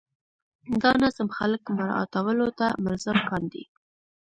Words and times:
دا 0.81 0.91
نظام 1.03 1.27
خلک 1.37 1.61
مراعاتولو 1.75 2.47
ته 2.59 2.67
ملزم 2.83 3.17
کاندي. 3.29 3.63